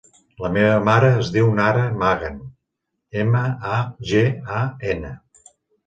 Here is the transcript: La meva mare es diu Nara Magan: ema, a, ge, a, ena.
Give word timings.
La 0.45 0.49
meva 0.53 0.79
mare 0.87 1.11
es 1.23 1.29
diu 1.35 1.51
Nara 1.59 1.85
Magan: 2.05 2.41
ema, 3.27 3.45
a, 3.77 3.87
ge, 4.15 4.27
a, 4.61 4.67
ena. 4.97 5.19